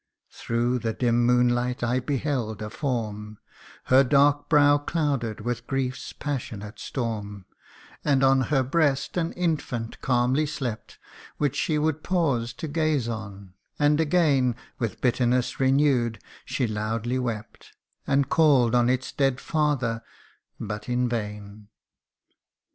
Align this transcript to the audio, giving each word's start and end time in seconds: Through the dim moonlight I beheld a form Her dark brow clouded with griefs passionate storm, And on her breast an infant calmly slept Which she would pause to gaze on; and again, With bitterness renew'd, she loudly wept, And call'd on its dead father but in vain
Through 0.31 0.79
the 0.79 0.93
dim 0.93 1.27
moonlight 1.27 1.83
I 1.83 1.99
beheld 1.99 2.63
a 2.63 2.71
form 2.71 3.37
Her 3.83 4.03
dark 4.03 4.49
brow 4.49 4.79
clouded 4.79 5.41
with 5.41 5.67
griefs 5.67 6.11
passionate 6.11 6.79
storm, 6.79 7.45
And 8.03 8.23
on 8.23 8.41
her 8.49 8.63
breast 8.63 9.15
an 9.15 9.31
infant 9.33 10.01
calmly 10.01 10.47
slept 10.47 10.97
Which 11.37 11.55
she 11.55 11.77
would 11.77 12.01
pause 12.03 12.51
to 12.53 12.67
gaze 12.67 13.07
on; 13.07 13.53
and 13.77 14.01
again, 14.01 14.55
With 14.79 15.01
bitterness 15.01 15.59
renew'd, 15.59 16.17
she 16.45 16.65
loudly 16.65 17.19
wept, 17.19 17.73
And 18.07 18.27
call'd 18.27 18.73
on 18.73 18.89
its 18.89 19.11
dead 19.11 19.39
father 19.39 20.01
but 20.59 20.89
in 20.89 21.09
vain 21.09 21.67